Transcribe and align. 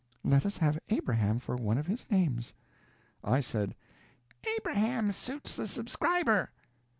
Let 0.23 0.47
us 0.47 0.57
have 0.57 0.79
Abraham 0.89 1.37
for 1.37 1.55
one 1.55 1.77
of 1.77 1.85
his 1.85 2.09
names." 2.09 2.55
I 3.23 3.39
said: 3.39 3.75
"Abraham 4.55 5.11
suits 5.11 5.53
the 5.53 5.67
subscriber." 5.67 6.49